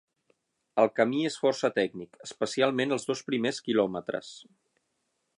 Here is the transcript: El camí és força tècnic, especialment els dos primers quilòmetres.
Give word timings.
El 0.83 0.87
camí 0.99 1.19
és 1.31 1.35
força 1.41 1.69
tècnic, 1.75 2.17
especialment 2.29 2.95
els 2.97 3.05
dos 3.09 3.21
primers 3.27 3.61
quilòmetres. 3.69 4.33